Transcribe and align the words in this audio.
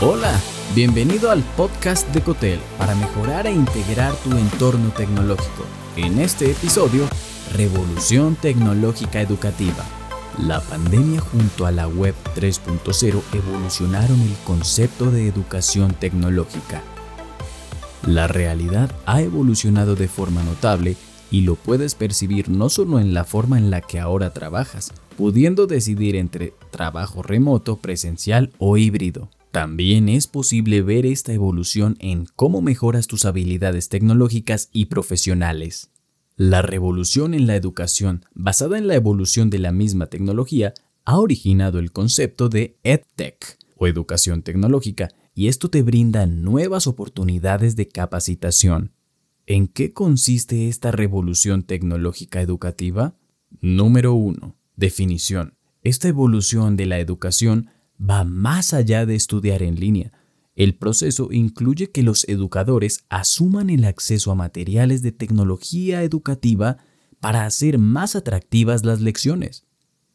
Hola, 0.00 0.40
bienvenido 0.76 1.28
al 1.32 1.42
podcast 1.56 2.08
de 2.14 2.20
Cotel 2.20 2.60
para 2.78 2.94
mejorar 2.94 3.48
e 3.48 3.50
integrar 3.50 4.14
tu 4.22 4.30
entorno 4.30 4.90
tecnológico. 4.90 5.64
En 5.96 6.20
este 6.20 6.52
episodio, 6.52 7.08
Revolución 7.52 8.36
Tecnológica 8.36 9.20
Educativa. 9.20 9.84
La 10.38 10.60
pandemia 10.60 11.20
junto 11.20 11.66
a 11.66 11.72
la 11.72 11.88
Web 11.88 12.14
3.0 12.36 13.20
evolucionaron 13.32 14.20
el 14.20 14.36
concepto 14.46 15.10
de 15.10 15.26
educación 15.26 15.92
tecnológica. 15.94 16.80
La 18.06 18.28
realidad 18.28 18.92
ha 19.04 19.20
evolucionado 19.20 19.96
de 19.96 20.06
forma 20.06 20.44
notable 20.44 20.94
y 21.32 21.40
lo 21.40 21.56
puedes 21.56 21.96
percibir 21.96 22.48
no 22.50 22.68
solo 22.68 23.00
en 23.00 23.14
la 23.14 23.24
forma 23.24 23.58
en 23.58 23.72
la 23.72 23.80
que 23.80 23.98
ahora 23.98 24.32
trabajas, 24.32 24.92
pudiendo 25.16 25.66
decidir 25.66 26.14
entre 26.14 26.54
trabajo 26.70 27.24
remoto, 27.24 27.78
presencial 27.78 28.52
o 28.58 28.76
híbrido. 28.76 29.28
También 29.50 30.08
es 30.08 30.26
posible 30.26 30.82
ver 30.82 31.06
esta 31.06 31.32
evolución 31.32 31.96
en 32.00 32.26
cómo 32.36 32.60
mejoras 32.60 33.06
tus 33.06 33.24
habilidades 33.24 33.88
tecnológicas 33.88 34.68
y 34.72 34.86
profesionales. 34.86 35.90
La 36.36 36.62
revolución 36.62 37.34
en 37.34 37.46
la 37.46 37.56
educación, 37.56 38.24
basada 38.34 38.78
en 38.78 38.86
la 38.86 38.94
evolución 38.94 39.50
de 39.50 39.58
la 39.58 39.72
misma 39.72 40.06
tecnología, 40.06 40.74
ha 41.04 41.18
originado 41.18 41.78
el 41.78 41.90
concepto 41.90 42.48
de 42.48 42.76
EdTech 42.82 43.58
o 43.76 43.86
educación 43.86 44.42
tecnológica 44.42 45.08
y 45.34 45.48
esto 45.48 45.70
te 45.70 45.82
brinda 45.82 46.26
nuevas 46.26 46.86
oportunidades 46.86 47.74
de 47.76 47.88
capacitación. 47.88 48.92
¿En 49.46 49.66
qué 49.66 49.92
consiste 49.92 50.68
esta 50.68 50.90
revolución 50.90 51.62
tecnológica 51.62 52.42
educativa? 52.42 53.14
Número 53.60 54.12
1. 54.12 54.54
Definición. 54.76 55.54
Esta 55.82 56.08
evolución 56.08 56.76
de 56.76 56.86
la 56.86 56.98
educación 56.98 57.70
va 57.98 58.24
más 58.24 58.74
allá 58.74 59.06
de 59.06 59.14
estudiar 59.14 59.62
en 59.62 59.76
línea. 59.76 60.12
El 60.54 60.74
proceso 60.74 61.28
incluye 61.30 61.90
que 61.90 62.02
los 62.02 62.28
educadores 62.28 63.04
asuman 63.08 63.70
el 63.70 63.84
acceso 63.84 64.32
a 64.32 64.34
materiales 64.34 65.02
de 65.02 65.12
tecnología 65.12 66.02
educativa 66.02 66.78
para 67.20 67.46
hacer 67.46 67.78
más 67.78 68.16
atractivas 68.16 68.84
las 68.84 69.00
lecciones. 69.00 69.64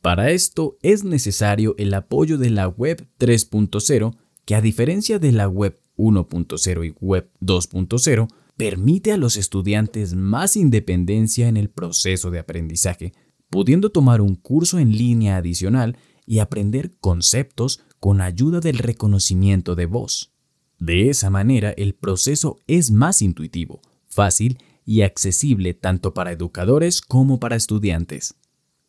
Para 0.01 0.31
esto 0.31 0.77
es 0.81 1.05
necesario 1.05 1.75
el 1.77 1.93
apoyo 1.93 2.37
de 2.37 2.49
la 2.49 2.67
Web 2.67 3.07
3.0, 3.19 4.17
que 4.43 4.55
a 4.55 4.61
diferencia 4.61 5.17
de 5.17 5.31
la 5.31 5.47
Web 5.47 5.79
1.0 5.95 6.87
y 6.87 6.95
Web 6.99 7.31
2.0, 7.39 8.27
permite 8.57 9.11
a 9.13 9.17
los 9.17 9.37
estudiantes 9.37 10.13
más 10.13 10.57
independencia 10.57 11.47
en 11.47 11.57
el 11.57 11.69
proceso 11.69 12.31
de 12.31 12.39
aprendizaje, 12.39 13.13
pudiendo 13.49 13.91
tomar 13.91 14.19
un 14.19 14.35
curso 14.35 14.77
en 14.77 14.91
línea 14.91 15.37
adicional 15.37 15.97
y 16.25 16.39
aprender 16.39 16.95
conceptos 16.99 17.81
con 17.99 18.21
ayuda 18.21 18.59
del 18.59 18.77
reconocimiento 18.77 19.75
de 19.75 19.85
voz. 19.85 20.33
De 20.79 21.09
esa 21.09 21.29
manera, 21.29 21.71
el 21.71 21.93
proceso 21.93 22.59
es 22.67 22.91
más 22.91 23.21
intuitivo, 23.21 23.81
fácil 24.07 24.57
y 24.85 25.01
accesible 25.01 25.73
tanto 25.73 26.13
para 26.13 26.31
educadores 26.31 27.01
como 27.01 27.39
para 27.39 27.55
estudiantes. 27.55 28.35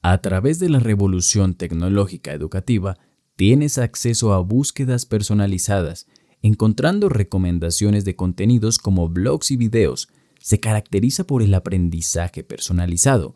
A 0.02 0.18
través 0.18 0.58
de 0.58 0.68
la 0.68 0.80
revolución 0.80 1.55
tecnológica 1.55 2.32
educativa, 2.32 2.98
tienes 3.36 3.78
acceso 3.78 4.32
a 4.32 4.40
búsquedas 4.40 5.06
personalizadas 5.06 6.06
encontrando 6.44 7.08
recomendaciones 7.08 8.05
de 8.05 8.16
contenidos 8.16 8.78
como 8.78 9.08
blogs 9.08 9.50
y 9.50 9.56
videos, 9.56 10.10
se 10.40 10.60
caracteriza 10.60 11.24
por 11.24 11.42
el 11.42 11.55
aprendizaje 11.55 12.44
personalizado, 12.44 13.34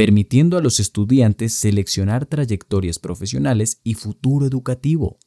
permitiendo 0.00 0.56
a 0.56 0.62
los 0.62 0.80
estudiantes 0.80 1.52
seleccionar 1.52 2.24
trayectorias 2.24 2.98
profesionales 2.98 3.82
y 3.84 3.92
futuro 3.92 4.46
educativo. 4.46 5.18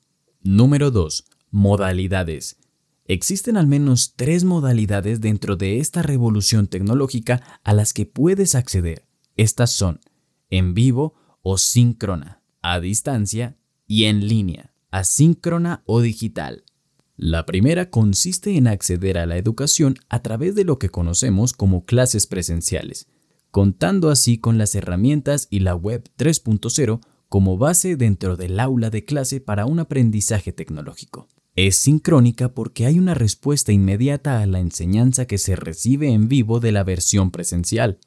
Número 0.41 0.89
2. 0.89 1.25
Modalidades. 1.52 2.57
Existen 3.05 3.56
al 3.56 3.67
menos 3.67 4.16
tres 4.16 4.44
modalidades 4.44 5.22
dentro 5.22 5.57
de 5.57 5.78
esta 5.78 6.01
revolución 6.01 6.66
tecnológica 6.66 7.59
a 7.63 7.72
las 7.73 7.94
que 7.94 8.07
puedes 8.07 8.56
acceder. 8.56 9.06
Estas 9.35 9.69
son 9.69 10.00
en 10.50 10.73
vivo 10.73 11.13
o 11.44 11.59
síncrona, 11.59 12.41
a 12.63 12.79
distancia 12.79 13.59
y 13.85 14.05
en 14.05 14.28
línea, 14.28 14.73
asíncrona 14.90 15.84
o 15.85 16.01
digital. 16.01 16.63
La 17.16 17.45
primera 17.45 17.91
consiste 17.91 18.57
en 18.57 18.66
acceder 18.66 19.19
a 19.19 19.28
la 19.28 19.38
educación 19.38 19.97
a 20.09 20.23
través 20.23 20.55
de 20.55 20.63
lo 20.63 20.79
que 20.79 20.90
conocemos 20.90 21.53
como 21.53 21.85
clases 21.85 22.25
presenciales, 22.25 23.05
contando 23.53 24.09
así 24.09 24.40
con 24.40 24.58
las 24.58 24.74
herramientas 24.74 25.47
y 25.52 25.59
la 25.59 25.75
web 25.75 26.09
3.0 26.18 27.02
como 27.30 27.59
base 27.59 27.96
dentro 27.96 28.36
del 28.36 28.59
aula 28.59 28.90
de 28.90 29.06
clase 29.06 29.41
para 29.41 29.68
un 29.68 29.78
aprendizaje 29.78 30.52
tecnológico. 30.52 31.28
Es 31.56 31.75
sincrónica 31.75 32.56
porque 32.56 32.88
hay 32.88 32.97
una 32.97 33.14
respuesta 33.14 33.72
inmediata 33.72 34.41
a 34.41 34.47
la 34.47 34.59
enseñanza 34.59 35.28
que 35.28 35.38
se 35.38 35.56
recibe 35.56 36.09
en 36.09 36.30
vivo 36.30 36.59
de 36.59 36.72
la 36.72 36.84
versión 36.84 37.30
presencial. 37.30 38.00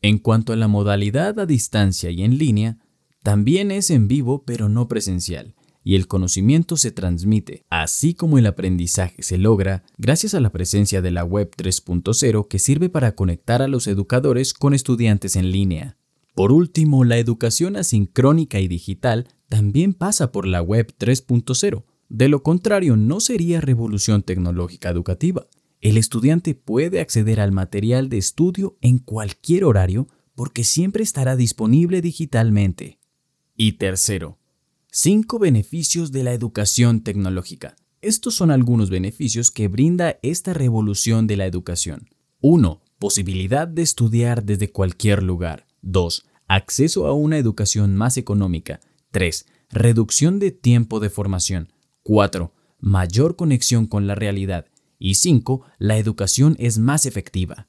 En 0.00 0.18
cuanto 0.18 0.52
a 0.52 0.56
la 0.56 0.66
modalidad 0.66 1.38
a 1.38 1.46
distancia 1.46 2.10
y 2.10 2.24
en 2.24 2.36
línea, 2.36 2.78
también 3.22 3.70
es 3.70 3.88
en 3.88 4.08
vivo 4.08 4.42
pero 4.44 4.68
no 4.68 4.88
presencial, 4.88 5.54
y 5.84 5.94
el 5.96 6.06
conocimiento 6.06 6.76
se 6.76 6.90
transmite, 6.90 7.64
así 7.68 8.14
como 8.14 8.38
el 8.38 8.46
aprendizaje 8.46 9.22
se 9.22 9.38
logra 9.38 9.84
gracias 9.98 10.34
a 10.34 10.40
la 10.40 10.50
presencia 10.50 11.02
de 11.02 11.10
la 11.10 11.24
Web 11.24 11.50
3.0 11.56 12.48
que 12.48 12.58
sirve 12.58 12.88
para 12.88 13.14
conectar 13.14 13.62
a 13.62 13.68
los 13.68 13.86
educadores 13.86 14.54
con 14.54 14.74
estudiantes 14.74 15.36
en 15.36 15.50
línea. 15.50 15.96
Por 16.34 16.52
último, 16.52 17.04
la 17.04 17.18
educación 17.18 17.76
asincrónica 17.76 18.58
y 18.60 18.68
digital 18.68 19.28
también 19.48 19.92
pasa 19.92 20.32
por 20.32 20.46
la 20.46 20.62
Web 20.62 20.94
3.0. 20.98 21.84
De 22.08 22.28
lo 22.28 22.42
contrario, 22.42 22.96
no 22.96 23.20
sería 23.20 23.60
revolución 23.60 24.22
tecnológica 24.22 24.88
educativa. 24.88 25.46
El 25.80 25.96
estudiante 25.96 26.54
puede 26.54 27.00
acceder 27.00 27.40
al 27.40 27.52
material 27.52 28.08
de 28.08 28.18
estudio 28.18 28.76
en 28.80 28.98
cualquier 28.98 29.64
horario 29.64 30.08
porque 30.34 30.64
siempre 30.64 31.02
estará 31.02 31.36
disponible 31.36 32.00
digitalmente. 32.00 32.98
Y 33.56 33.72
tercero, 33.72 34.38
Cinco 34.94 35.38
beneficios 35.38 36.12
de 36.12 36.22
la 36.22 36.34
educación 36.34 37.00
tecnológica. 37.00 37.76
Estos 38.02 38.34
son 38.34 38.50
algunos 38.50 38.90
beneficios 38.90 39.50
que 39.50 39.66
brinda 39.66 40.18
esta 40.20 40.52
revolución 40.52 41.26
de 41.26 41.38
la 41.38 41.46
educación. 41.46 42.10
1. 42.42 42.82
Posibilidad 42.98 43.66
de 43.66 43.80
estudiar 43.80 44.44
desde 44.44 44.70
cualquier 44.70 45.22
lugar. 45.22 45.66
2. 45.80 46.26
Acceso 46.46 47.06
a 47.06 47.14
una 47.14 47.38
educación 47.38 47.96
más 47.96 48.18
económica. 48.18 48.80
3. 49.12 49.46
Reducción 49.70 50.38
de 50.38 50.50
tiempo 50.50 51.00
de 51.00 51.08
formación. 51.08 51.72
4. 52.02 52.52
Mayor 52.78 53.34
conexión 53.34 53.86
con 53.86 54.06
la 54.06 54.14
realidad. 54.14 54.66
Y 54.98 55.14
5. 55.14 55.64
La 55.78 55.96
educación 55.96 56.54
es 56.58 56.76
más 56.76 57.06
efectiva. 57.06 57.66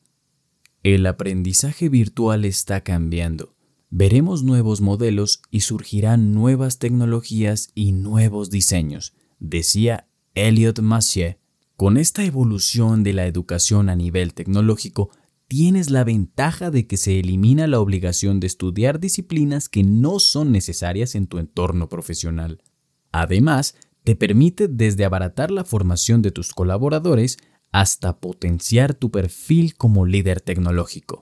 El 0.84 1.06
aprendizaje 1.06 1.88
virtual 1.88 2.44
está 2.44 2.82
cambiando 2.82 3.54
veremos 3.96 4.42
nuevos 4.42 4.82
modelos 4.82 5.44
y 5.52 5.60
surgirán 5.60 6.34
nuevas 6.34 6.80
tecnologías 6.80 7.70
y 7.76 7.92
nuevos 7.92 8.50
diseños, 8.50 9.14
decía 9.40 10.08
Elliot 10.34 10.80
Massieu. 10.80 11.36
Con 11.76 11.98
esta 11.98 12.26
evolución 12.26 13.04
de 13.04 13.14
la 13.14 13.28
educación 13.28 13.90
a 13.90 13.96
nivel 13.96 14.34
tecnológico, 14.34 15.12
tienes 15.48 15.92
la 15.92 16.04
ventaja 16.04 16.72
de 16.72 16.88
que 16.88 16.98
se 16.98 17.20
elimina 17.20 17.68
la 17.68 17.80
obligación 17.80 18.40
de 18.40 18.48
estudiar 18.48 19.00
disciplinas 19.00 19.70
que 19.70 19.84
no 19.84 20.18
son 20.18 20.52
necesarias 20.52 21.14
en 21.14 21.28
tu 21.28 21.38
entorno 21.38 21.88
profesional. 21.88 22.64
Además, 23.12 23.76
te 24.04 24.16
permite 24.16 24.68
desde 24.68 25.06
abaratar 25.06 25.52
la 25.52 25.66
formación 25.66 26.24
de 26.24 26.32
tus 26.32 26.52
colaboradores 26.52 27.38
hasta 27.72 28.20
potenciar 28.20 28.96
tu 28.96 29.12
perfil 29.12 29.76
como 29.76 30.08
líder 30.08 30.42
tecnológico. 30.42 31.22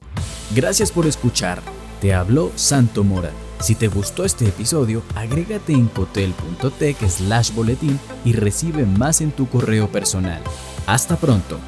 Gracias 0.56 0.92
por 0.92 1.06
escuchar. 1.06 1.62
Te 2.02 2.16
habló 2.16 2.52
Santo 2.56 3.04
Mora. 3.04 3.30
Si 3.60 3.76
te 3.76 3.88
gustó 3.88 4.26
este 4.26 4.48
episodio, 4.48 5.04
agrégate 5.14 5.74
en 5.74 5.86
cotel.tech 5.88 6.98
slash 7.08 7.54
boletín 7.54 8.00
y 8.26 8.34
recibe 8.34 8.88
más 8.88 9.22
en 9.22 9.32
tu 9.32 9.48
correo 9.48 9.88
personal. 9.88 10.42
Hasta 10.88 11.16
pronto. 11.16 11.60